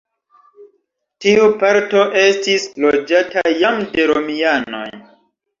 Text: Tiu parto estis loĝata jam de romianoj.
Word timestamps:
Tiu 1.25 1.43
parto 1.63 2.01
estis 2.23 2.65
loĝata 2.87 3.45
jam 3.61 3.81
de 3.95 4.09
romianoj. 4.15 4.85